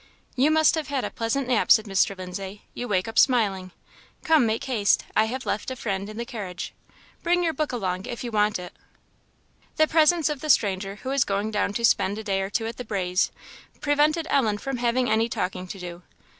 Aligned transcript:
"You 0.35 0.49
must 0.49 0.73
have 0.73 0.87
had 0.87 1.03
a 1.05 1.11
pleasant 1.11 1.47
nap," 1.47 1.71
said 1.71 1.85
Mr. 1.85 2.17
Lindsay; 2.17 2.63
"you 2.73 2.87
wake 2.87 3.07
up 3.07 3.19
smiling. 3.19 3.69
Come 4.23 4.47
make 4.47 4.63
haste 4.63 5.05
I 5.15 5.25
have 5.25 5.45
left 5.45 5.69
a 5.69 5.75
friend 5.75 6.09
in 6.09 6.17
the 6.17 6.25
carriage. 6.25 6.73
Bring 7.21 7.43
your 7.43 7.53
book 7.53 7.71
along 7.71 8.07
if 8.07 8.23
you 8.23 8.31
want 8.31 8.57
it." 8.57 8.73
The 9.75 9.87
presence 9.87 10.27
of 10.27 10.39
the 10.39 10.49
stranger, 10.49 10.95
who 11.03 11.09
was 11.09 11.23
going 11.23 11.51
down 11.51 11.73
to 11.73 11.85
spend 11.85 12.17
a 12.17 12.23
day 12.23 12.41
or 12.41 12.49
two 12.49 12.65
at 12.65 12.77
"the 12.77 12.83
Braes," 12.83 13.29
prevented 13.79 14.25
Ellen 14.31 14.57
from 14.57 14.77
having 14.77 15.07
any 15.07 15.29
talking 15.29 15.67
to 15.67 15.77
do. 15.77 16.01